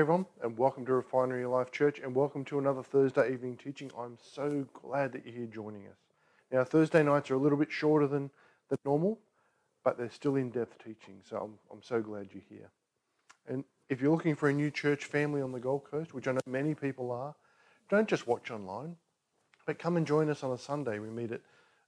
everyone, 0.00 0.26
and 0.42 0.58
welcome 0.58 0.84
to 0.84 0.92
Refinery 0.92 1.46
Life 1.46 1.72
Church, 1.72 2.00
and 2.00 2.14
welcome 2.14 2.44
to 2.44 2.58
another 2.58 2.82
Thursday 2.82 3.32
evening 3.32 3.56
teaching. 3.56 3.90
I'm 3.98 4.18
so 4.20 4.66
glad 4.74 5.10
that 5.12 5.24
you're 5.24 5.34
here 5.34 5.46
joining 5.46 5.86
us. 5.86 5.96
Now, 6.52 6.64
Thursday 6.64 7.02
nights 7.02 7.30
are 7.30 7.34
a 7.34 7.38
little 7.38 7.56
bit 7.56 7.72
shorter 7.72 8.06
than, 8.06 8.30
than 8.68 8.76
normal, 8.84 9.18
but 9.84 9.96
they're 9.96 10.10
still 10.10 10.36
in 10.36 10.50
depth 10.50 10.84
teaching, 10.84 11.22
so 11.26 11.38
I'm, 11.38 11.54
I'm 11.72 11.82
so 11.82 12.02
glad 12.02 12.28
you're 12.34 12.42
here. 12.46 12.68
And 13.48 13.64
if 13.88 14.02
you're 14.02 14.10
looking 14.10 14.34
for 14.34 14.50
a 14.50 14.52
new 14.52 14.70
church 14.70 15.06
family 15.06 15.40
on 15.40 15.50
the 15.50 15.58
Gold 15.58 15.84
Coast, 15.90 16.12
which 16.12 16.28
I 16.28 16.32
know 16.32 16.40
many 16.46 16.74
people 16.74 17.10
are, 17.10 17.34
don't 17.88 18.06
just 18.06 18.26
watch 18.26 18.50
online, 18.50 18.96
but 19.64 19.78
come 19.78 19.96
and 19.96 20.06
join 20.06 20.28
us 20.28 20.44
on 20.44 20.52
a 20.52 20.58
Sunday. 20.58 20.98
We 20.98 21.08
meet 21.08 21.32
at, 21.32 21.40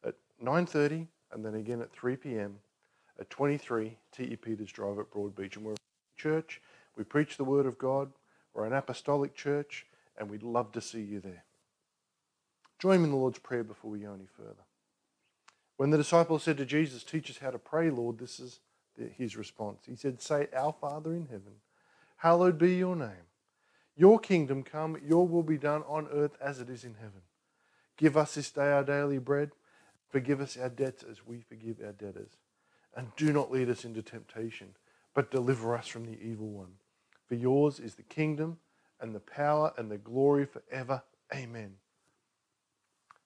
at 0.02 0.14
9.30 0.42 1.06
and 1.32 1.44
then 1.44 1.56
again 1.56 1.82
at 1.82 1.92
3 1.92 2.16
p.m. 2.16 2.56
at 3.20 3.28
23 3.28 3.98
T.E. 4.12 4.36
Peters 4.36 4.72
Drive 4.72 4.98
at 4.98 5.10
Broadbeach. 5.10 5.56
And 5.56 5.66
we're 5.66 5.72
a 5.74 5.76
church 6.16 6.62
we 6.98 7.04
preach 7.04 7.36
the 7.36 7.44
Word 7.44 7.64
of 7.64 7.78
God. 7.78 8.10
We're 8.52 8.66
an 8.66 8.72
apostolic 8.72 9.34
church, 9.34 9.86
and 10.18 10.28
we'd 10.28 10.42
love 10.42 10.72
to 10.72 10.80
see 10.80 11.00
you 11.00 11.20
there. 11.20 11.44
Join 12.78 12.98
me 12.98 13.04
in 13.04 13.10
the 13.10 13.16
Lord's 13.16 13.38
Prayer 13.38 13.64
before 13.64 13.90
we 13.90 14.00
go 14.00 14.12
any 14.12 14.26
further. 14.36 14.64
When 15.76 15.90
the 15.90 15.96
disciples 15.96 16.42
said 16.42 16.56
to 16.56 16.66
Jesus, 16.66 17.04
Teach 17.04 17.30
us 17.30 17.38
how 17.38 17.50
to 17.50 17.58
pray, 17.58 17.88
Lord, 17.88 18.18
this 18.18 18.40
is 18.40 18.60
his 19.16 19.36
response. 19.36 19.84
He 19.86 19.94
said, 19.94 20.20
Say, 20.20 20.48
Our 20.54 20.72
Father 20.72 21.12
in 21.12 21.26
heaven, 21.26 21.54
hallowed 22.16 22.58
be 22.58 22.74
your 22.74 22.96
name. 22.96 23.28
Your 23.96 24.18
kingdom 24.18 24.64
come, 24.64 24.96
your 25.04 25.26
will 25.26 25.42
be 25.42 25.58
done 25.58 25.82
on 25.88 26.08
earth 26.12 26.36
as 26.40 26.60
it 26.60 26.68
is 26.68 26.84
in 26.84 26.94
heaven. 26.94 27.22
Give 27.96 28.16
us 28.16 28.34
this 28.34 28.50
day 28.50 28.72
our 28.72 28.84
daily 28.84 29.18
bread. 29.18 29.52
Forgive 30.08 30.40
us 30.40 30.56
our 30.56 30.68
debts 30.68 31.04
as 31.08 31.26
we 31.26 31.40
forgive 31.40 31.80
our 31.84 31.92
debtors. 31.92 32.30
And 32.96 33.08
do 33.16 33.32
not 33.32 33.52
lead 33.52 33.68
us 33.68 33.84
into 33.84 34.02
temptation, 34.02 34.74
but 35.14 35.30
deliver 35.30 35.76
us 35.76 35.86
from 35.86 36.06
the 36.06 36.18
evil 36.20 36.48
one. 36.48 36.74
For 37.28 37.34
yours 37.34 37.78
is 37.78 37.94
the 37.94 38.02
kingdom 38.02 38.58
and 39.00 39.14
the 39.14 39.20
power 39.20 39.72
and 39.76 39.90
the 39.90 39.98
glory 39.98 40.46
forever. 40.46 41.02
Amen. 41.34 41.74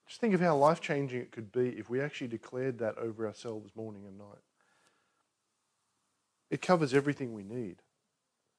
Just 0.06 0.20
think 0.20 0.34
of 0.34 0.40
how 0.40 0.56
life 0.56 0.80
changing 0.80 1.20
it 1.20 1.30
could 1.30 1.52
be 1.52 1.68
if 1.70 1.88
we 1.88 2.00
actually 2.00 2.28
declared 2.28 2.78
that 2.78 2.98
over 2.98 3.26
ourselves 3.26 3.70
morning 3.76 4.04
and 4.06 4.18
night. 4.18 4.42
It 6.50 6.60
covers 6.60 6.92
everything 6.92 7.32
we 7.32 7.44
need, 7.44 7.76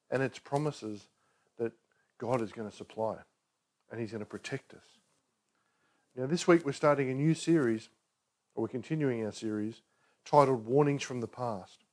and 0.09 0.23
it's 0.23 0.39
promises 0.39 1.09
that 1.59 1.73
God 2.17 2.41
is 2.41 2.51
going 2.51 2.69
to 2.69 2.75
supply 2.75 3.17
and 3.91 3.99
He's 3.99 4.11
going 4.11 4.21
to 4.21 4.25
protect 4.25 4.73
us. 4.73 4.97
Now, 6.15 6.25
this 6.25 6.47
week 6.47 6.65
we're 6.65 6.71
starting 6.71 7.11
a 7.11 7.13
new 7.13 7.35
series, 7.35 7.89
or 8.55 8.63
we're 8.63 8.69
continuing 8.69 9.23
our 9.25 9.31
series, 9.31 9.81
titled 10.25 10.65
Warnings 10.65 11.03
from 11.03 11.21
the 11.21 11.27
Past 11.27 11.83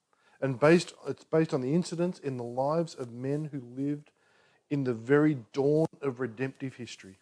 and 0.41 0.59
based, 0.59 0.95
it's 1.07 1.25
based 1.25 1.53
on 1.53 1.61
the 1.61 1.75
incidents 1.75 2.19
in 2.19 2.37
the 2.37 2.45
lives 2.45 2.95
of 2.95 3.13
men 3.13 3.51
who 3.53 3.61
lived 3.61 4.11
in 4.71 4.85
the 4.85 4.95
very 4.95 5.39
dawn 5.53 5.87
of 6.01 6.21
redemptive 6.21 6.77
history. 6.77 7.19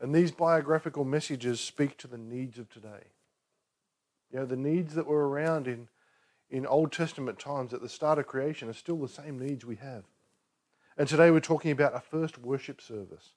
And 0.00 0.14
these 0.14 0.32
biographical 0.32 1.04
messages 1.04 1.60
speak 1.60 1.96
to 1.98 2.08
the 2.08 2.18
needs 2.18 2.58
of 2.58 2.68
today. 2.68 3.12
You 4.32 4.40
know, 4.40 4.46
the 4.46 4.56
needs 4.56 4.94
that 4.94 5.06
were 5.06 5.28
around 5.28 5.68
in, 5.68 5.88
in 6.50 6.66
Old 6.66 6.90
Testament 6.90 7.38
times 7.38 7.72
at 7.72 7.82
the 7.82 7.88
start 7.88 8.18
of 8.18 8.26
creation 8.26 8.68
are 8.68 8.74
still 8.74 8.96
the 8.96 9.08
same 9.08 9.38
needs 9.38 9.64
we 9.64 9.76
have. 9.76 10.04
And 10.96 11.06
today 11.06 11.30
we're 11.30 11.40
talking 11.40 11.70
about 11.70 11.94
a 11.94 12.00
first 12.00 12.38
worship 12.38 12.80
service. 12.80 13.30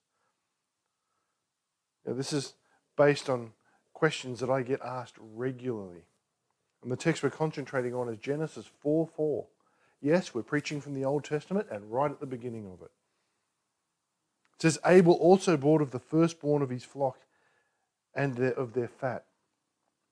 Now, 2.06 2.14
this 2.14 2.34
is 2.34 2.54
based 2.98 3.30
on 3.30 3.54
questions 3.94 4.40
that 4.40 4.50
I 4.50 4.62
get 4.62 4.82
asked 4.82 5.16
regularly. 5.20 6.06
And 6.85 6.91
the 6.91 6.97
text 6.97 7.23
we're 7.23 7.31
concentrating 7.31 7.96
on 7.96 8.09
is 8.09 8.19
Genesis 8.19 8.68
4 8.81 9.07
4. 9.07 9.47
Yes, 10.03 10.35
we're 10.35 10.44
preaching 10.44 10.79
from 10.79 10.94
the 10.94 11.03
Old 11.03 11.23
Testament 11.23 11.66
and 11.72 11.91
right 11.91 12.12
at 12.12 12.19
the 12.19 12.28
beginning 12.28 12.68
of 12.68 12.79
it. 12.84 12.91
It 14.53 14.62
says, 14.62 14.78
Abel 14.85 15.13
also 15.13 15.57
brought 15.57 15.81
of 15.81 15.90
the 15.90 15.97
firstborn 15.97 16.62
of 16.62 16.69
his 16.69 16.84
flock 16.84 17.18
and 18.13 18.40
of 18.40 18.73
their 18.73 18.88
fat. 18.88 19.25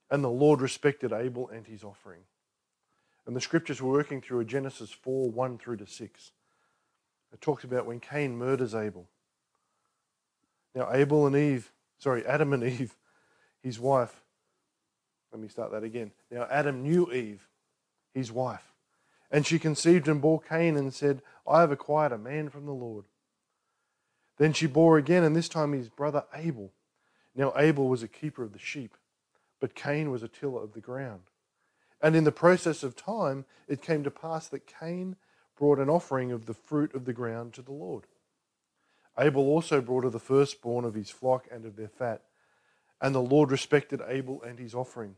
And 0.09 0.23
the 0.23 0.31
Lord 0.31 0.61
respected 0.61 1.13
Abel 1.13 1.47
and 1.47 1.67
his 1.67 1.84
offering. 1.84 2.22
And 3.28 3.35
the 3.35 3.41
scriptures 3.41 3.79
we're 3.79 3.91
working 3.91 4.19
through 4.19 4.40
are 4.40 4.44
Genesis 4.44 4.90
4 4.90 5.29
1 5.29 5.59
through 5.59 5.78
to 5.78 5.85
6. 5.85 6.31
It 7.34 7.40
talks 7.40 7.63
about 7.63 7.85
when 7.85 8.00
Cain 8.00 8.35
murders 8.35 8.73
Abel. 8.73 9.07
Now, 10.73 10.91
Abel 10.91 11.28
and 11.28 11.35
Eve, 11.35 11.72
sorry, 12.00 12.25
Adam 12.25 12.51
and 12.51 12.63
Eve, 12.81 12.95
his 13.61 13.79
wife, 13.79 14.22
let 15.34 15.42
me 15.42 15.48
start 15.48 15.72
that 15.72 15.84
again. 15.84 16.12
Now, 16.32 16.48
Adam 16.50 16.84
knew 16.84 17.12
Eve, 17.12 17.48
his 18.14 18.32
wife, 18.32 18.72
and 19.32 19.46
she 19.46 19.58
conceived 19.58 20.08
and 20.08 20.22
bore 20.22 20.40
Cain 20.40 20.78
and 20.78 20.94
said, 20.94 21.24
I 21.48 21.62
have 21.62 21.72
acquired 21.72 22.12
a 22.12 22.18
man 22.18 22.50
from 22.50 22.66
the 22.66 22.72
Lord. 22.72 23.06
Then 24.38 24.54
she 24.54 24.68
bore 24.68 24.98
again, 24.98 25.24
and 25.24 25.36
this 25.36 25.50
time 25.50 25.74
his 25.74 25.90
brother 25.90 26.26
Abel. 26.36 26.72
Now, 27.36 27.52
Abel 27.56 27.90
was 27.90 28.04
a 28.04 28.08
keeper 28.08 28.44
of 28.44 28.54
the 28.54 28.60
sheep, 28.60 28.96
but 29.60 29.76
Cain 29.76 30.12
was 30.12 30.22
a 30.22 30.28
tiller 30.28 30.64
of 30.64 30.74
the 30.74 30.82
ground. 30.82 31.24
And 32.00 32.16
in 32.16 32.26
the 32.26 32.32
process 32.32 32.84
of 32.84 32.96
time, 32.96 33.46
it 33.68 33.82
came 33.82 34.04
to 34.04 34.12
pass 34.12 34.48
that 34.50 34.68
Cain 34.68 35.16
brought 35.58 35.80
an 35.80 35.90
offering 35.90 36.32
of 36.32 36.46
the 36.46 36.54
fruit 36.54 36.94
of 36.94 37.06
the 37.06 37.14
ground 37.14 37.54
to 37.54 37.62
the 37.62 37.72
Lord. 37.72 38.04
Abel 39.18 39.44
also 39.44 39.82
brought 39.82 40.06
of 40.06 40.12
the 40.12 40.20
firstborn 40.20 40.86
of 40.86 40.96
his 40.96 41.10
flock 41.10 41.48
and 41.52 41.66
of 41.66 41.76
their 41.76 41.88
fat. 41.88 42.22
And 43.02 43.14
the 43.14 43.22
Lord 43.22 43.52
respected 43.52 44.02
Abel 44.08 44.42
and 44.44 44.60
his 44.60 44.74
offering. 44.74 45.16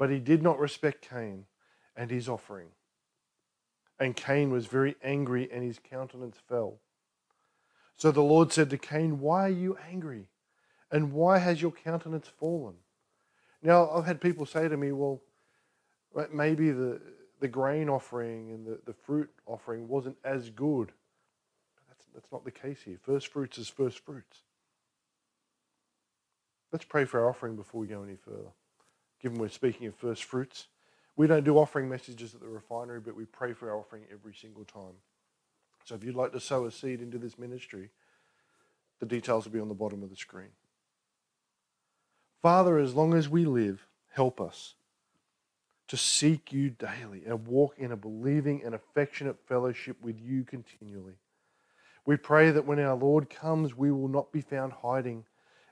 But 0.00 0.08
he 0.08 0.18
did 0.18 0.42
not 0.42 0.58
respect 0.58 1.06
Cain 1.10 1.44
and 1.94 2.10
his 2.10 2.26
offering. 2.26 2.68
And 3.98 4.16
Cain 4.16 4.48
was 4.48 4.64
very 4.64 4.96
angry, 5.04 5.46
and 5.52 5.62
his 5.62 5.78
countenance 5.78 6.38
fell. 6.48 6.78
So 7.96 8.10
the 8.10 8.22
Lord 8.22 8.50
said 8.50 8.70
to 8.70 8.78
Cain, 8.78 9.20
Why 9.20 9.44
are 9.44 9.50
you 9.50 9.76
angry? 9.90 10.28
And 10.90 11.12
why 11.12 11.36
has 11.36 11.60
your 11.60 11.70
countenance 11.70 12.28
fallen? 12.28 12.76
Now, 13.62 13.90
I've 13.90 14.06
had 14.06 14.22
people 14.22 14.46
say 14.46 14.68
to 14.68 14.76
me, 14.78 14.90
Well, 14.92 15.20
maybe 16.32 16.70
the, 16.70 16.98
the 17.40 17.48
grain 17.48 17.90
offering 17.90 18.52
and 18.52 18.66
the, 18.66 18.78
the 18.86 18.94
fruit 18.94 19.28
offering 19.44 19.86
wasn't 19.86 20.16
as 20.24 20.48
good. 20.48 20.92
That's, 21.88 22.06
that's 22.14 22.32
not 22.32 22.46
the 22.46 22.50
case 22.50 22.80
here. 22.82 22.96
First 23.02 23.26
fruits 23.26 23.58
is 23.58 23.68
first 23.68 23.98
fruits. 23.98 24.38
Let's 26.72 26.86
pray 26.86 27.04
for 27.04 27.20
our 27.20 27.28
offering 27.28 27.54
before 27.54 27.82
we 27.82 27.86
go 27.86 28.02
any 28.02 28.16
further 28.16 28.52
given 29.20 29.38
we're 29.38 29.48
speaking 29.48 29.86
of 29.86 29.94
first 29.94 30.24
fruits. 30.24 30.66
We 31.16 31.26
don't 31.26 31.44
do 31.44 31.58
offering 31.58 31.88
messages 31.88 32.34
at 32.34 32.40
the 32.40 32.48
refinery, 32.48 33.00
but 33.00 33.14
we 33.14 33.24
pray 33.26 33.52
for 33.52 33.70
our 33.70 33.78
offering 33.78 34.04
every 34.10 34.34
single 34.34 34.64
time. 34.64 34.94
So 35.84 35.94
if 35.94 36.04
you'd 36.04 36.14
like 36.14 36.32
to 36.32 36.40
sow 36.40 36.64
a 36.66 36.70
seed 36.70 37.00
into 37.00 37.18
this 37.18 37.38
ministry, 37.38 37.90
the 39.00 39.06
details 39.06 39.44
will 39.44 39.52
be 39.52 39.60
on 39.60 39.68
the 39.68 39.74
bottom 39.74 40.02
of 40.02 40.10
the 40.10 40.16
screen. 40.16 40.50
Father, 42.42 42.78
as 42.78 42.94
long 42.94 43.14
as 43.14 43.28
we 43.28 43.44
live, 43.44 43.86
help 44.12 44.40
us 44.40 44.74
to 45.88 45.96
seek 45.96 46.52
you 46.52 46.70
daily 46.70 47.22
and 47.26 47.46
walk 47.46 47.74
in 47.76 47.92
a 47.92 47.96
believing 47.96 48.62
and 48.64 48.74
affectionate 48.74 49.36
fellowship 49.46 49.96
with 50.00 50.20
you 50.20 50.44
continually. 50.44 51.14
We 52.06 52.16
pray 52.16 52.50
that 52.50 52.64
when 52.64 52.78
our 52.78 52.94
Lord 52.94 53.28
comes, 53.28 53.76
we 53.76 53.90
will 53.90 54.08
not 54.08 54.32
be 54.32 54.40
found 54.40 54.72
hiding 54.72 55.24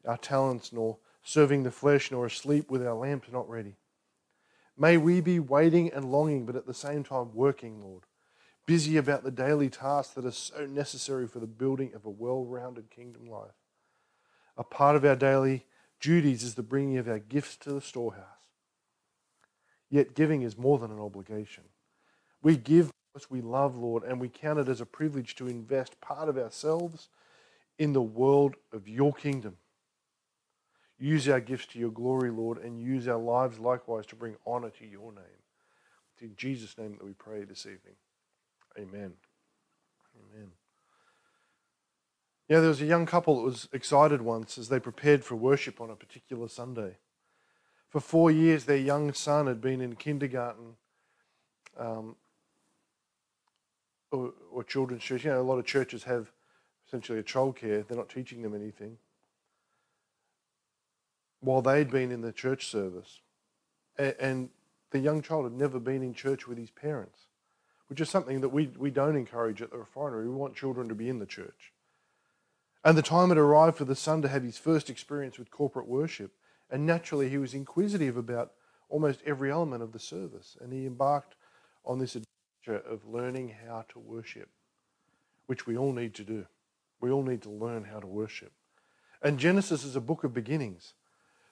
our 0.04 0.16
talents 0.16 0.72
nor 0.72 0.98
serving 1.28 1.62
the 1.62 1.70
flesh, 1.70 2.10
nor 2.10 2.24
asleep 2.24 2.70
with 2.70 2.86
our 2.86 2.94
lamps 2.94 3.28
not 3.30 3.46
ready. 3.50 3.76
May 4.78 4.96
we 4.96 5.20
be 5.20 5.38
waiting 5.38 5.92
and 5.92 6.10
longing, 6.10 6.46
but 6.46 6.56
at 6.56 6.66
the 6.66 6.72
same 6.72 7.04
time 7.04 7.34
working, 7.34 7.82
Lord, 7.82 8.04
busy 8.64 8.96
about 8.96 9.24
the 9.24 9.30
daily 9.30 9.68
tasks 9.68 10.14
that 10.14 10.24
are 10.24 10.30
so 10.30 10.64
necessary 10.64 11.26
for 11.26 11.38
the 11.38 11.46
building 11.46 11.92
of 11.94 12.06
a 12.06 12.10
well 12.10 12.46
rounded 12.46 12.88
kingdom 12.88 13.28
life. 13.28 13.52
A 14.56 14.64
part 14.64 14.96
of 14.96 15.04
our 15.04 15.16
daily 15.16 15.66
duties 16.00 16.42
is 16.42 16.54
the 16.54 16.62
bringing 16.62 16.96
of 16.96 17.06
our 17.06 17.18
gifts 17.18 17.56
to 17.58 17.74
the 17.74 17.82
storehouse. 17.82 18.24
Yet 19.90 20.14
giving 20.14 20.40
is 20.40 20.56
more 20.56 20.78
than 20.78 20.90
an 20.90 20.98
obligation. 20.98 21.64
We 22.42 22.56
give 22.56 22.90
because 23.12 23.30
we 23.30 23.42
love, 23.42 23.76
Lord, 23.76 24.02
and 24.02 24.18
we 24.18 24.30
count 24.30 24.60
it 24.60 24.68
as 24.68 24.80
a 24.80 24.86
privilege 24.86 25.34
to 25.34 25.46
invest 25.46 26.00
part 26.00 26.30
of 26.30 26.38
ourselves 26.38 27.10
in 27.78 27.92
the 27.92 28.00
world 28.00 28.54
of 28.72 28.88
your 28.88 29.12
kingdom. 29.12 29.58
Use 30.98 31.28
our 31.28 31.40
gifts 31.40 31.66
to 31.66 31.78
your 31.78 31.90
glory, 31.90 32.30
Lord, 32.30 32.58
and 32.58 32.80
use 32.80 33.06
our 33.06 33.18
lives 33.18 33.58
likewise 33.58 34.06
to 34.06 34.16
bring 34.16 34.36
honor 34.44 34.70
to 34.70 34.86
your 34.86 35.12
name. 35.12 35.42
It's 36.12 36.22
in 36.22 36.34
Jesus' 36.36 36.76
name 36.76 36.96
that 36.98 37.04
we 37.04 37.12
pray 37.12 37.44
this 37.44 37.66
evening. 37.66 37.94
Amen. 38.76 39.12
Amen. 40.16 40.50
Yeah, 42.48 42.60
there 42.60 42.68
was 42.68 42.80
a 42.80 42.86
young 42.86 43.06
couple 43.06 43.36
that 43.36 43.42
was 43.42 43.68
excited 43.72 44.22
once 44.22 44.58
as 44.58 44.68
they 44.68 44.80
prepared 44.80 45.24
for 45.24 45.36
worship 45.36 45.80
on 45.80 45.90
a 45.90 45.94
particular 45.94 46.48
Sunday. 46.48 46.96
For 47.88 48.00
four 48.00 48.30
years, 48.30 48.64
their 48.64 48.76
young 48.76 49.12
son 49.12 49.46
had 49.46 49.60
been 49.60 49.80
in 49.80 49.94
kindergarten 49.94 50.76
um, 51.78 52.16
or, 54.10 54.32
or 54.50 54.64
children's 54.64 55.04
church. 55.04 55.24
You 55.24 55.30
know, 55.30 55.40
a 55.40 55.42
lot 55.42 55.58
of 55.58 55.66
churches 55.66 56.04
have 56.04 56.32
essentially 56.88 57.20
a 57.20 57.22
childcare, 57.22 57.86
they're 57.86 57.96
not 57.96 58.08
teaching 58.08 58.42
them 58.42 58.54
anything 58.54 58.96
while 61.40 61.62
they'd 61.62 61.90
been 61.90 62.10
in 62.10 62.20
the 62.20 62.32
church 62.32 62.66
service. 62.66 63.20
And 63.96 64.50
the 64.90 64.98
young 64.98 65.22
child 65.22 65.44
had 65.44 65.52
never 65.52 65.78
been 65.78 66.02
in 66.02 66.14
church 66.14 66.46
with 66.46 66.58
his 66.58 66.70
parents. 66.70 67.26
which 67.88 68.00
is 68.00 68.08
something 68.08 68.42
that 68.42 68.50
we, 68.50 68.70
we 68.78 68.90
don't 68.90 69.16
encourage 69.16 69.60
at 69.60 69.70
the 69.70 69.78
refinery. 69.78 70.28
We 70.28 70.34
want 70.34 70.54
children 70.54 70.88
to 70.88 70.94
be 70.94 71.08
in 71.08 71.18
the 71.18 71.26
church. 71.26 71.72
And 72.84 72.96
the 72.96 73.02
time 73.02 73.30
had 73.30 73.38
arrived 73.38 73.76
for 73.76 73.84
the 73.84 73.96
son 73.96 74.22
to 74.22 74.28
have 74.28 74.42
his 74.42 74.58
first 74.58 74.88
experience 74.88 75.38
with 75.38 75.50
corporate 75.50 75.88
worship. 75.88 76.32
And 76.70 76.86
naturally, 76.86 77.28
he 77.28 77.38
was 77.38 77.54
inquisitive 77.54 78.16
about 78.16 78.52
almost 78.88 79.20
every 79.26 79.50
element 79.50 79.82
of 79.82 79.92
the 79.92 79.98
service. 79.98 80.56
And 80.60 80.72
he 80.72 80.86
embarked 80.86 81.34
on 81.84 81.98
this 81.98 82.14
adventure 82.14 82.86
of 82.86 83.06
learning 83.06 83.56
how 83.66 83.84
to 83.88 83.98
worship, 83.98 84.50
which 85.46 85.66
we 85.66 85.76
all 85.76 85.92
need 85.92 86.14
to 86.14 86.24
do. 86.24 86.46
We 87.00 87.10
all 87.10 87.22
need 87.22 87.42
to 87.42 87.50
learn 87.50 87.84
how 87.84 88.00
to 88.00 88.06
worship. 88.06 88.52
And 89.22 89.38
Genesis 89.38 89.84
is 89.84 89.96
a 89.96 90.00
book 90.00 90.24
of 90.24 90.34
beginnings. 90.34 90.94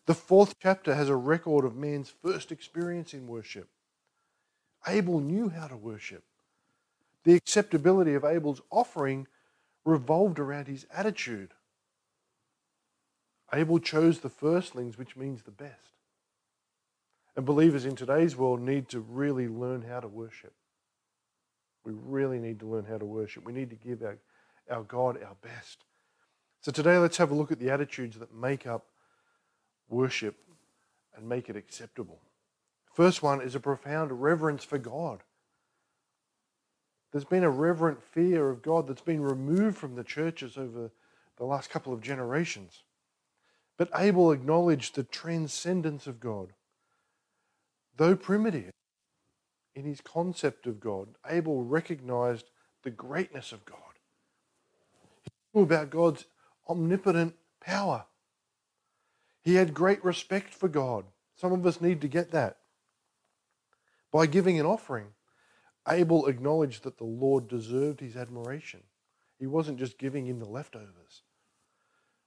The 0.07 0.15
fourth 0.15 0.55
chapter 0.61 0.95
has 0.95 1.09
a 1.09 1.17
record 1.17 1.65
of 1.65 1.77
man's 1.77 2.13
first 2.23 2.53
experience 2.53 3.13
in 3.13 3.27
worship. 3.27 3.69
Abel 4.87 5.21
knew 5.21 5.49
how 5.49 5.67
to 5.67 5.77
worship. 5.77 6.23
The 7.25 7.35
acceptability 7.35 8.15
of 8.15 8.25
Abel's 8.25 8.63
offering 8.71 9.27
revolved 9.85 10.39
around 10.39 10.69
his 10.69 10.87
attitude. 10.95 11.55
Abel 13.53 13.81
chose 13.81 14.21
the 14.21 14.31
firstlings, 14.31 14.97
which 14.97 15.17
means 15.17 15.43
the 15.43 15.51
best. 15.51 15.93
And 17.37 17.45
believers 17.45 17.85
in 17.85 17.97
today's 17.97 18.37
world 18.37 18.61
need 18.61 18.89
to 18.91 19.01
really 19.01 19.49
learn 19.49 19.83
how 19.83 20.01
to 20.01 20.09
worship. 20.09 20.55
We 21.85 21.93
really 21.95 22.39
need 22.39 22.61
to 22.61 22.67
learn 22.67 22.85
how 22.85 22.99
to 22.99 23.05
worship. 23.05 23.45
We 23.45 23.53
need 23.53 23.71
to 23.71 23.77
give 23.77 24.03
our, 24.03 24.19
our 24.71 24.83
God 24.83 25.21
our 25.23 25.37
best. 25.43 25.85
So 26.61 26.73
today, 26.73 26.97
let's 26.99 27.17
have 27.19 27.31
a 27.31 27.35
look 27.35 27.53
at 27.53 27.59
the 27.59 27.71
attitudes 27.71 28.19
that 28.19 28.35
make 28.35 28.67
up 28.67 28.87
worship 29.89 30.37
and 31.15 31.29
make 31.29 31.49
it 31.49 31.57
acceptable. 31.57 32.21
First 32.95 33.23
one 33.23 33.41
is 33.41 33.55
a 33.55 33.61
profound 33.61 34.23
reverence 34.23 34.65
for 34.65 34.79
God. 34.79 35.23
There's 37.13 37.25
been 37.25 37.45
a 37.45 37.51
reverent 37.51 38.03
fear 38.03 38.51
of 38.51 38.63
God 38.63 38.87
that's 38.87 39.01
been 39.01 39.23
removed 39.23 39.77
from 39.77 39.95
the 39.95 40.05
churches 40.05 40.57
over 40.57 40.91
the 41.37 41.45
last 41.45 41.71
couple 41.71 41.93
of 41.93 42.01
generations. 42.01 42.83
But 43.79 43.91
Abel 43.95 44.33
acknowledged 44.33 44.95
the 44.95 45.05
transcendence 45.05 46.07
of 46.07 46.21
God. 46.21 46.53
Though 47.97 48.17
primitive 48.17 48.73
in 49.75 49.85
his 49.85 50.01
concept 50.01 50.67
of 50.67 50.81
God, 50.81 51.09
Abel 51.29 51.65
recognized 51.65 52.51
the 52.83 52.91
greatness 52.91 53.53
of 53.53 53.65
God. 53.65 53.79
He 55.25 55.31
knew 55.59 55.65
about 55.65 55.91
God's 55.91 56.25
omnipotent 56.69 57.35
power. 57.61 58.05
He 59.47 59.55
had 59.55 59.75
great 59.75 60.05
respect 60.05 60.53
for 60.53 60.67
God. 60.67 61.05
Some 61.37 61.53
of 61.53 61.65
us 61.65 61.81
need 61.81 62.01
to 62.01 62.09
get 62.09 62.33
that. 62.33 62.57
By 64.11 64.27
giving 64.27 64.59
an 64.59 64.67
offering, 64.67 65.07
Abel 65.89 66.27
acknowledged 66.27 66.83
that 66.83 66.99
the 66.99 67.05
Lord 67.05 67.47
deserved 67.47 68.01
his 68.01 68.17
admiration. 68.17 68.83
He 69.39 69.47
wasn't 69.47 69.79
just 69.79 69.99
giving 69.99 70.27
him 70.27 70.41
the 70.41 70.49
leftovers. 70.49 71.23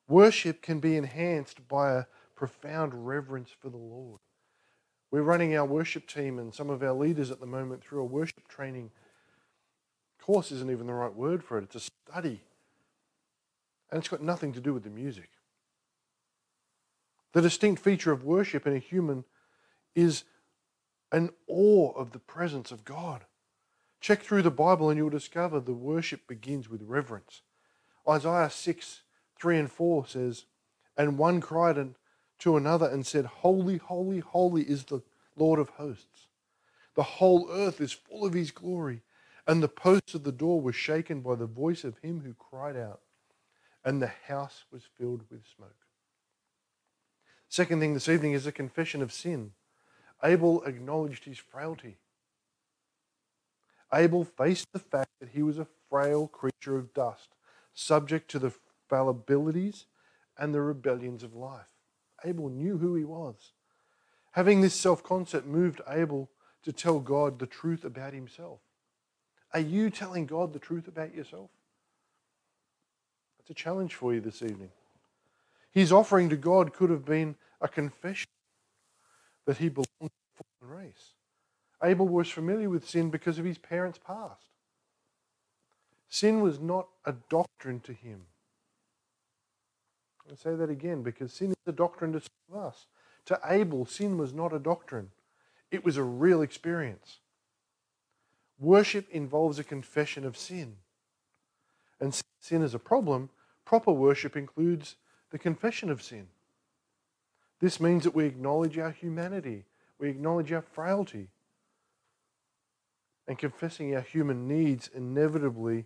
Worship 0.07 0.61
can 0.61 0.79
be 0.79 0.95
enhanced 0.95 1.67
by 1.67 1.91
a 1.91 2.05
profound 2.37 3.05
reverence 3.05 3.49
for 3.49 3.69
the 3.69 3.75
Lord. 3.75 4.21
We're 5.11 5.21
running 5.21 5.57
our 5.57 5.65
worship 5.65 6.07
team 6.07 6.39
and 6.39 6.53
some 6.53 6.69
of 6.69 6.81
our 6.81 6.93
leaders 6.93 7.31
at 7.31 7.41
the 7.41 7.45
moment 7.45 7.83
through 7.83 7.99
a 7.99 8.05
worship 8.05 8.47
training 8.47 8.91
course, 10.21 10.53
isn't 10.53 10.71
even 10.71 10.87
the 10.87 10.93
right 10.93 11.13
word 11.13 11.43
for 11.43 11.57
it. 11.57 11.65
It's 11.65 11.75
a 11.75 11.91
study. 12.07 12.39
And 13.91 13.99
it's 13.99 14.07
got 14.07 14.21
nothing 14.21 14.53
to 14.53 14.61
do 14.61 14.73
with 14.73 14.83
the 14.83 14.89
music. 14.89 15.31
The 17.33 17.41
distinct 17.41 17.81
feature 17.81 18.11
of 18.11 18.23
worship 18.23 18.65
in 18.65 18.75
a 18.75 18.79
human 18.79 19.25
is 19.95 20.23
an 21.11 21.31
awe 21.47 21.91
of 21.91 22.11
the 22.11 22.19
presence 22.19 22.71
of 22.71 22.85
God. 22.85 23.25
Check 24.01 24.21
through 24.21 24.43
the 24.43 24.51
Bible 24.51 24.89
and 24.89 24.97
you'll 24.97 25.09
discover 25.09 25.59
the 25.59 25.73
worship 25.73 26.27
begins 26.27 26.69
with 26.69 26.81
reverence. 26.83 27.41
Isaiah 28.07 28.49
6 28.49 29.01
3 29.39 29.57
and 29.57 29.71
4 29.71 30.07
says, 30.07 30.45
And 30.97 31.17
one 31.17 31.39
cried 31.39 31.95
to 32.39 32.57
another 32.57 32.87
and 32.87 33.05
said, 33.05 33.25
Holy, 33.25 33.77
holy, 33.77 34.19
holy 34.19 34.63
is 34.63 34.85
the 34.85 35.01
Lord 35.35 35.59
of 35.59 35.69
hosts. 35.69 36.27
The 36.95 37.03
whole 37.03 37.49
earth 37.51 37.79
is 37.79 37.91
full 37.91 38.25
of 38.25 38.33
his 38.33 38.51
glory. 38.51 39.01
And 39.47 39.63
the 39.63 39.67
posts 39.67 40.13
of 40.13 40.23
the 40.23 40.31
door 40.31 40.61
were 40.61 40.73
shaken 40.73 41.21
by 41.21 41.35
the 41.35 41.47
voice 41.47 41.83
of 41.83 41.97
him 41.99 42.21
who 42.21 42.33
cried 42.33 42.77
out, 42.77 43.01
and 43.83 43.99
the 43.99 44.11
house 44.27 44.65
was 44.71 44.83
filled 44.97 45.23
with 45.31 45.41
smoke. 45.55 45.87
Second 47.49 47.79
thing 47.79 47.95
this 47.95 48.07
evening 48.07 48.33
is 48.33 48.45
a 48.45 48.51
confession 48.51 49.01
of 49.01 49.11
sin. 49.11 49.53
Abel 50.23 50.63
acknowledged 50.63 51.25
his 51.25 51.39
frailty. 51.39 51.97
Abel 53.91 54.23
faced 54.23 54.71
the 54.71 54.79
fact 54.79 55.09
that 55.19 55.29
he 55.29 55.41
was 55.41 55.57
a 55.57 55.67
frail 55.89 56.27
creature 56.27 56.77
of 56.77 56.93
dust, 56.93 57.29
subject 57.73 58.29
to 58.29 58.39
the 58.39 58.53
fallibilities 58.89 59.85
and 60.37 60.53
the 60.53 60.61
rebellions 60.61 61.23
of 61.23 61.35
life. 61.35 61.73
Abel 62.23 62.49
knew 62.49 62.77
who 62.77 62.93
he 62.93 63.03
was. 63.03 63.53
Having 64.33 64.61
this 64.61 64.75
self 64.75 65.01
concept 65.01 65.47
moved 65.47 65.81
Abel 65.89 66.29
to 66.61 66.71
tell 66.71 66.99
God 66.99 67.39
the 67.39 67.47
truth 67.47 67.83
about 67.83 68.13
himself. 68.13 68.59
Are 69.55 69.59
you 69.59 69.89
telling 69.89 70.27
God 70.27 70.53
the 70.53 70.59
truth 70.59 70.87
about 70.87 71.15
yourself? 71.15 71.49
That's 73.39 73.49
a 73.49 73.53
challenge 73.55 73.95
for 73.95 74.13
you 74.13 74.21
this 74.21 74.43
evening. 74.43 74.69
His 75.71 75.91
offering 75.91 76.29
to 76.29 76.35
God 76.35 76.73
could 76.73 76.89
have 76.89 77.05
been 77.05 77.35
a 77.61 77.67
confession 77.67 78.29
that 79.45 79.57
he 79.57 79.69
belonged 79.69 79.87
to 80.01 80.09
the 80.37 80.43
fallen 80.61 80.77
race. 80.83 81.13
Abel 81.83 82.07
was 82.07 82.29
familiar 82.29 82.69
with 82.69 82.87
sin 82.87 83.09
because 83.09 83.39
of 83.39 83.45
his 83.45 83.57
parents' 83.57 83.99
past. 84.05 84.47
Sin 86.09 86.41
was 86.41 86.59
not 86.59 86.87
a 87.05 87.13
doctrine 87.29 87.79
to 87.81 87.93
him. 87.93 88.21
I'll 90.29 90.35
say 90.35 90.55
that 90.55 90.69
again 90.69 91.01
because 91.03 91.33
sin 91.33 91.51
is 91.51 91.57
a 91.67 91.71
doctrine 91.71 92.13
to 92.13 92.21
some 92.21 92.57
of 92.57 92.65
us. 92.65 92.87
To 93.25 93.39
Abel, 93.45 93.85
sin 93.85 94.17
was 94.17 94.33
not 94.33 94.53
a 94.53 94.59
doctrine, 94.59 95.11
it 95.71 95.85
was 95.85 95.97
a 95.97 96.03
real 96.03 96.41
experience. 96.41 97.19
Worship 98.59 99.07
involves 99.11 99.59
a 99.59 99.63
confession 99.63 100.25
of 100.25 100.37
sin. 100.37 100.77
And 101.99 102.19
sin 102.39 102.61
is 102.61 102.73
a 102.73 102.79
problem. 102.79 103.29
Proper 103.65 103.91
worship 103.91 104.35
includes 104.35 104.95
the 105.31 105.39
confession 105.39 105.89
of 105.89 106.01
sin. 106.01 106.27
This 107.59 107.79
means 107.79 108.03
that 108.03 108.15
we 108.15 108.25
acknowledge 108.25 108.77
our 108.77 108.91
humanity, 108.91 109.65
we 109.99 110.09
acknowledge 110.09 110.51
our 110.51 110.61
frailty. 110.61 111.29
And 113.27 113.37
confessing 113.37 113.93
our 113.93 114.01
human 114.01 114.47
needs 114.47 114.89
inevitably 114.91 115.85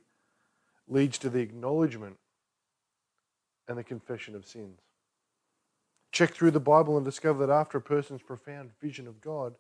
leads 0.88 1.18
to 1.18 1.30
the 1.30 1.40
acknowledgement 1.40 2.18
and 3.68 3.78
the 3.78 3.84
confession 3.84 4.34
of 4.34 4.46
sins. 4.46 4.80
Check 6.14 6.34
through 6.34 6.52
the 6.52 6.62
Bible 6.62 6.96
and 6.96 7.06
discover 7.06 7.46
that 7.46 7.52
after 7.52 7.80
a 7.80 7.82
person's 7.82 8.22
profound 8.22 8.72
vision 8.80 9.08
of 9.08 9.20
God, 9.20 9.56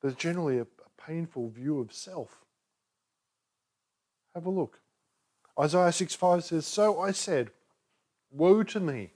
there's 0.00 0.14
generally 0.14 0.58
a, 0.58 0.66
painful 1.06 1.48
view 1.48 1.78
of 1.78 1.92
self. 1.92 2.44
Have 4.34 4.44
a 4.44 4.50
look. 4.50 4.80
Isaiah 5.58 5.92
6 5.92 6.14
5 6.14 6.44
says, 6.44 6.66
So 6.66 7.00
I 7.00 7.12
said, 7.12 7.50
Woe 8.30 8.62
to 8.62 8.80
me, 8.80 9.12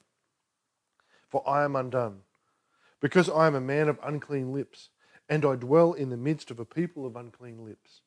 for 1.28 1.46
I 1.48 1.64
am 1.64 1.76
undone, 1.76 2.20
because 3.00 3.28
I 3.28 3.46
am 3.46 3.54
a 3.54 3.60
man 3.60 3.88
of 3.88 3.98
unclean 4.02 4.52
lips, 4.52 4.88
and 5.28 5.44
I 5.44 5.56
dwell 5.56 5.92
in 5.92 6.10
the 6.10 6.16
midst 6.16 6.50
of 6.50 6.58
a 6.58 6.64
people 6.64 7.06
of 7.06 7.16
unclean 7.16 7.64
lips. 7.64 8.00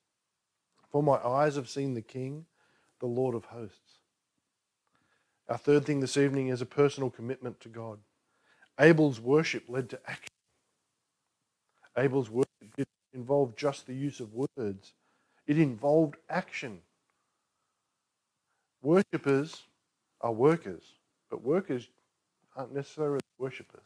For 0.92 1.04
my 1.04 1.18
eyes 1.18 1.56
have 1.56 1.70
seen 1.70 1.94
the 1.94 2.02
King, 2.02 2.46
the 3.00 3.06
Lord 3.06 3.36
of 3.36 3.46
hosts. 3.46 4.00
Our 5.48 5.58
third 5.58 5.86
thing 5.86 6.00
this 6.00 6.18
evening 6.18 6.48
is 6.48 6.62
a 6.62 6.66
personal 6.66 7.10
commitment 7.10 7.60
to 7.62 7.70
God. 7.70 8.00
Abel's 8.80 9.20
worship 9.20 9.66
led 9.68 9.90
to 9.92 10.00
action. 10.08 10.30
Abel's 11.98 12.30
worship 12.30 12.76
didn't 12.76 12.90
involve 13.14 13.56
just 13.56 13.88
the 13.88 13.94
use 13.94 14.20
of 14.20 14.34
words, 14.34 14.94
it 15.48 15.58
involved 15.60 16.16
action. 16.30 16.82
Worshippers 18.82 19.64
are 20.22 20.34
workers, 20.34 20.95
but 21.36 21.44
workers 21.44 21.90
aren't 22.56 22.74
necessarily 22.74 23.20
worshippers. 23.38 23.84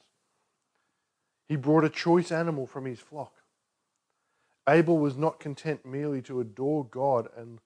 He 1.47 1.55
brought 1.55 1.83
a 1.83 1.89
choice 1.89 2.31
animal 2.31 2.67
from 2.67 2.85
his 2.85 2.99
flock. 2.99 3.33
Abel 4.67 4.99
was 4.99 5.17
not 5.17 5.39
content 5.39 5.83
merely 5.83 6.21
to 6.23 6.41
adore 6.41 6.85
God 6.85 7.27
and, 7.35 7.57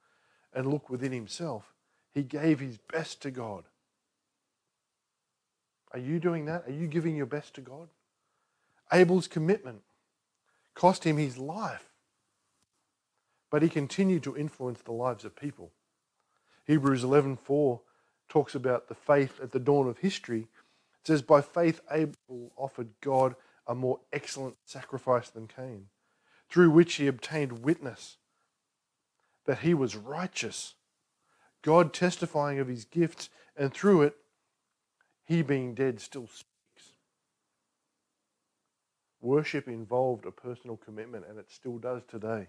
and 0.53 0.71
look 0.71 0.89
within 0.89 1.11
himself. 1.11 1.73
He 2.13 2.23
gave 2.23 2.61
his 2.61 2.77
best 2.77 3.21
to 3.23 3.31
God. 3.31 3.65
Are 5.91 5.99
you 5.99 6.17
doing 6.17 6.45
that? 6.45 6.63
Are 6.65 6.71
you 6.71 6.87
giving 6.87 7.17
your 7.17 7.25
best 7.25 7.53
to 7.55 7.61
God? 7.61 7.89
Abel's 8.93 9.27
commitment 9.27 9.81
cost 10.75 11.03
him 11.03 11.17
his 11.17 11.37
life, 11.37 11.89
but 13.51 13.61
he 13.61 13.67
continued 13.67 14.23
to 14.23 14.37
influence 14.37 14.79
the 14.79 14.93
lives 14.93 15.25
of 15.25 15.35
people. 15.35 15.73
Hebrews 16.67 17.03
11:4 17.03 17.81
talks 18.33 18.55
about 18.55 18.87
the 18.87 18.95
faith 18.95 19.39
at 19.43 19.51
the 19.51 19.59
dawn 19.59 19.87
of 19.87 19.99
history. 19.99 20.39
It 20.39 21.07
says, 21.07 21.21
By 21.21 21.41
faith, 21.41 21.81
Abel 21.91 22.51
offered 22.57 22.89
God 22.99 23.35
a 23.67 23.75
more 23.75 23.99
excellent 24.11 24.57
sacrifice 24.65 25.29
than 25.29 25.47
Cain, 25.47 25.85
through 26.49 26.71
which 26.71 26.95
he 26.95 27.05
obtained 27.05 27.63
witness 27.63 28.17
that 29.45 29.59
he 29.59 29.75
was 29.75 29.95
righteous. 29.95 30.73
God 31.61 31.93
testifying 31.93 32.57
of 32.57 32.67
his 32.67 32.85
gifts, 32.85 33.29
and 33.55 33.71
through 33.71 34.01
it, 34.01 34.15
he 35.23 35.43
being 35.43 35.75
dead 35.75 36.01
still 36.01 36.25
speaks. 36.27 36.93
Worship 39.21 39.67
involved 39.67 40.25
a 40.25 40.31
personal 40.31 40.77
commitment, 40.77 41.25
and 41.29 41.37
it 41.37 41.51
still 41.51 41.77
does 41.77 42.01
today. 42.07 42.47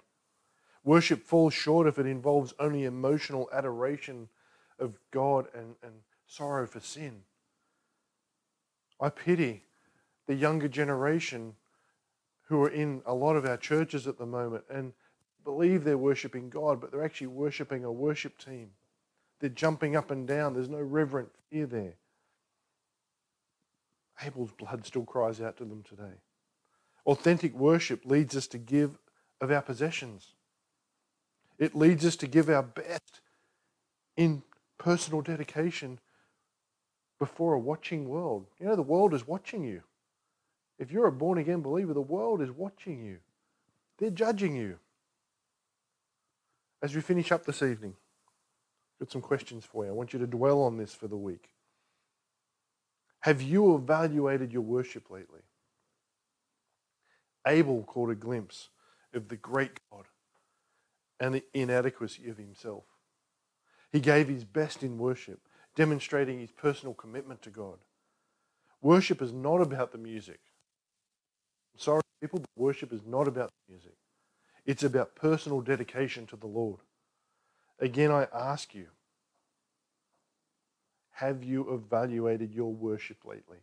Worship 0.83 1.23
falls 1.23 1.53
short 1.53 1.87
if 1.87 1.99
it 1.99 2.07
involves 2.07 2.55
only 2.59 2.85
emotional 2.85 3.50
adoration 3.53 4.29
of 4.78 4.99
God 5.11 5.47
and, 5.54 5.75
and 5.83 5.93
sorrow 6.26 6.66
for 6.66 6.81
sin. 6.81 7.23
I 9.00 9.09
pity 9.09 9.62
the 10.26 10.35
younger 10.35 10.69
generation 10.69 11.54
who 12.49 12.62
are 12.62 12.71
in 12.71 13.02
a 13.07 13.14
lot 13.14 13.37
of 13.37 13.45
our 13.45 13.57
churches 13.57 14.07
at 14.07 14.19
the 14.19 14.26
moment 14.26 14.64
and 14.71 14.93
believe 15.45 15.85
they're 15.85 15.99
worshiping 15.99 16.49
God, 16.49 16.81
but 16.81 16.90
they're 16.90 17.04
actually 17.04 17.28
worshiping 17.28 17.85
a 17.85 17.93
worship 17.93 18.38
team. 18.38 18.71
They're 19.40 19.50
jumping 19.50 19.97
up 19.97 20.11
and 20.11 20.26
down. 20.26 20.54
There's 20.54 20.69
no 20.69 20.81
reverent 20.81 21.31
fear 21.50 21.66
there. 21.66 21.95
Abel's 24.23 24.52
blood 24.52 24.87
still 24.87 25.04
cries 25.04 25.40
out 25.40 25.57
to 25.59 25.64
them 25.64 25.83
today. 25.87 26.21
Authentic 27.07 27.54
worship 27.54 28.07
leads 28.07 28.37
us 28.37 28.47
to 28.49 28.59
give 28.59 28.97
of 29.40 29.50
our 29.50 29.62
possessions. 29.62 30.33
It 31.59 31.75
leads 31.75 32.07
us 32.07 32.16
to 32.16 32.26
give 32.26 32.49
our 32.49 32.62
best 32.62 33.21
in 34.16 34.43
personal 34.85 35.23
dedication 35.23 35.99
before 37.19 37.55
a 37.55 37.59
watching 37.59 38.07
world. 38.07 38.47
You 38.61 38.67
know, 38.67 38.76
the 38.76 38.83
world 38.83 39.14
is 39.14 39.26
watching 39.26 39.64
you. 39.64 39.83
If 40.79 40.93
you're 40.93 41.07
a 41.07 41.12
born 41.12 41.38
again 41.38 41.62
believer, 41.62 41.95
the 41.95 42.03
world 42.03 42.43
is 42.43 42.50
watching 42.50 43.03
you, 43.03 43.19
they're 43.99 44.11
judging 44.11 44.55
you. 44.55 44.79
As 46.83 46.95
we 46.95 47.00
finish 47.00 47.33
up 47.33 47.47
this 47.47 47.62
evening, 47.62 47.95
I've 49.00 49.07
got 49.07 49.12
some 49.12 49.23
questions 49.23 49.64
for 49.64 49.85
you. 49.85 49.91
I 49.91 49.95
want 49.95 50.12
you 50.12 50.19
to 50.19 50.26
dwell 50.26 50.61
on 50.61 50.76
this 50.76 50.93
for 50.93 51.09
the 51.09 51.17
week. 51.17 51.49
Have 53.21 53.41
you 53.41 53.75
evaluated 53.75 54.53
your 54.53 54.62
worship 54.62 55.11
lately? 55.11 55.41
Abel 57.47 57.85
caught 57.85 58.11
a 58.11 58.14
glimpse 58.14 58.69
of 59.14 59.29
the 59.29 59.37
great 59.37 59.81
God 59.91 60.05
and 61.19 61.35
the 61.35 61.45
inadequacy 61.55 62.29
of 62.29 62.37
himself. 62.37 62.85
He 63.94 64.00
gave 64.00 64.26
his 64.26 64.42
best 64.42 64.82
in 64.82 64.98
worship, 64.98 65.38
demonstrating 65.76 66.40
his 66.40 66.50
personal 66.50 66.94
commitment 66.94 67.42
to 67.42 67.50
God. 67.50 67.78
Worship 68.82 69.22
is 69.22 69.32
not 69.32 69.60
about 69.60 69.92
the 69.92 69.98
music. 69.98 70.40
I'm 71.72 71.78
sorry, 71.78 72.02
people, 72.20 72.40
but 72.40 72.50
worship 72.56 72.92
is 72.92 73.02
not 73.06 73.28
about 73.28 73.50
the 73.50 73.72
music. 73.72 73.94
It's 74.66 74.82
about 74.82 75.14
personal 75.14 75.60
dedication 75.60 76.26
to 76.26 76.36
the 76.36 76.48
Lord. 76.48 76.80
Again, 77.78 78.10
I 78.10 78.26
ask 78.34 78.74
you, 78.74 78.86
have 81.12 81.44
you 81.44 81.72
evaluated 81.72 82.52
your 82.52 82.72
worship 82.72 83.18
lately? 83.24 83.58